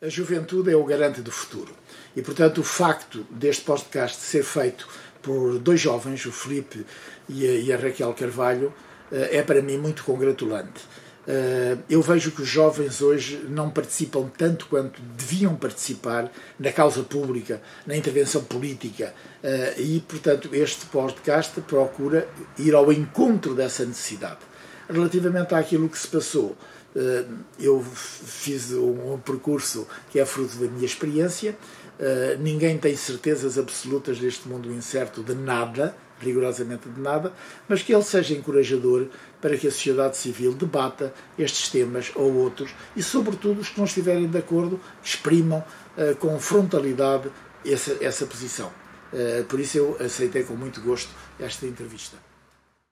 [0.00, 1.74] A juventude é o garante do futuro.
[2.14, 4.86] E, portanto, o facto deste podcast ser feito
[5.20, 6.86] por dois jovens, o Felipe
[7.28, 8.72] e a, Raquel Carvalho,
[9.10, 10.82] eh, é para mim muito congratulante.
[11.26, 16.30] Eh, eu vejo que os jovens hoje não participam tanto quanto deviam participar
[16.60, 19.12] na causa pública, na intervenção política,
[19.42, 24.38] eh, e, portanto, este podcast procura ir ao encontro dessa necessidade.
[24.88, 26.56] Relativamente àquilo que se passou,
[26.96, 27.24] eh,
[27.60, 31.56] eu fiz um percurso que é fruto da minha experiência.
[32.38, 37.32] Ninguém tem certezas absolutas deste mundo incerto de nada, rigorosamente de nada,
[37.68, 39.08] mas que ele seja encorajador
[39.40, 43.84] para que a sociedade civil debata estes temas ou outros e, sobretudo, os que não
[43.84, 47.30] estiverem de acordo exprimam uh, com frontalidade
[47.66, 48.70] essa, essa posição.
[49.48, 51.10] Por isso eu aceitei com muito gosto
[51.40, 52.18] esta entrevista.